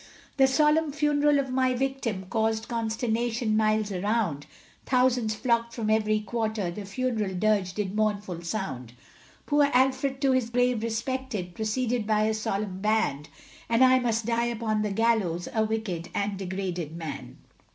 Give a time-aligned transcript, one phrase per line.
[0.37, 4.47] The solemn funeral of my victim, Caused consternation miles around,
[4.87, 8.93] Thousands flocked from every quarter, The funeral dirge did mournful sound;
[9.45, 13.29] Poor Alfred, to his grave respected, Proceeded by a solemn band,
[13.69, 17.37] And I must die upon the gallows, A wicked and degraded man.